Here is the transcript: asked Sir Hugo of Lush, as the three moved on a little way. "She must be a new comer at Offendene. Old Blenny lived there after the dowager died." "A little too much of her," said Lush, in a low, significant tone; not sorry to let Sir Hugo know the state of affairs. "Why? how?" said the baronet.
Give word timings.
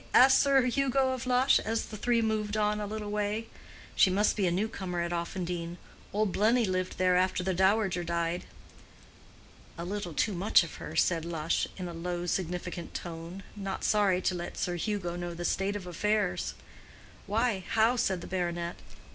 asked 0.15 0.39
Sir 0.41 0.61
Hugo 0.65 1.11
of 1.13 1.27
Lush, 1.27 1.59
as 1.59 1.85
the 1.85 1.95
three 1.95 2.23
moved 2.23 2.57
on 2.57 2.79
a 2.81 2.87
little 2.87 3.11
way. 3.11 3.45
"She 3.95 4.09
must 4.09 4.35
be 4.35 4.47
a 4.47 4.51
new 4.51 4.67
comer 4.67 4.99
at 4.99 5.13
Offendene. 5.13 5.77
Old 6.11 6.31
Blenny 6.31 6.65
lived 6.65 6.97
there 6.97 7.15
after 7.15 7.43
the 7.43 7.53
dowager 7.53 8.03
died." 8.03 8.45
"A 9.77 9.85
little 9.85 10.15
too 10.15 10.33
much 10.33 10.63
of 10.63 10.77
her," 10.77 10.95
said 10.95 11.23
Lush, 11.23 11.67
in 11.77 11.87
a 11.87 11.93
low, 11.93 12.25
significant 12.25 12.95
tone; 12.95 13.43
not 13.55 13.83
sorry 13.83 14.23
to 14.23 14.33
let 14.33 14.57
Sir 14.57 14.73
Hugo 14.75 15.15
know 15.15 15.35
the 15.35 15.45
state 15.45 15.75
of 15.75 15.85
affairs. 15.85 16.55
"Why? 17.27 17.63
how?" 17.69 17.95
said 17.95 18.21
the 18.21 18.27
baronet. 18.27 18.77